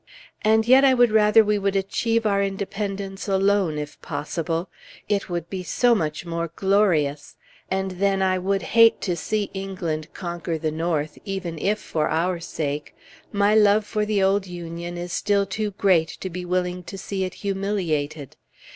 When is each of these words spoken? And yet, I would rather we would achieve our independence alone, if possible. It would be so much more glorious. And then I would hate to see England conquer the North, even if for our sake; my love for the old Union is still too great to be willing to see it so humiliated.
And 0.41 0.67
yet, 0.67 0.83
I 0.83 0.95
would 0.95 1.11
rather 1.11 1.43
we 1.43 1.59
would 1.59 1.75
achieve 1.75 2.25
our 2.25 2.41
independence 2.41 3.27
alone, 3.27 3.77
if 3.77 4.01
possible. 4.01 4.67
It 5.07 5.29
would 5.29 5.47
be 5.47 5.61
so 5.61 5.93
much 5.93 6.25
more 6.25 6.49
glorious. 6.55 7.35
And 7.69 7.91
then 7.91 8.23
I 8.23 8.39
would 8.39 8.63
hate 8.73 8.99
to 9.01 9.15
see 9.15 9.51
England 9.53 10.11
conquer 10.11 10.57
the 10.57 10.71
North, 10.71 11.19
even 11.23 11.59
if 11.59 11.77
for 11.77 12.09
our 12.09 12.39
sake; 12.39 12.95
my 13.31 13.53
love 13.53 13.85
for 13.85 14.03
the 14.03 14.23
old 14.23 14.47
Union 14.47 14.97
is 14.97 15.13
still 15.13 15.45
too 15.45 15.69
great 15.69 16.07
to 16.21 16.31
be 16.31 16.45
willing 16.45 16.81
to 16.85 16.97
see 16.97 17.23
it 17.23 17.33
so 17.35 17.39
humiliated. 17.41 18.37